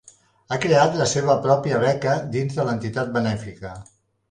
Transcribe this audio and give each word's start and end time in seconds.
Ha 0.51 0.55
creat 0.63 0.97
la 1.01 1.07
seva 1.11 1.35
pròpia 1.43 1.83
beca 1.85 2.17
dins 2.39 2.59
de 2.59 2.65
l"entitat 2.65 3.15
benèfica. 3.21 3.79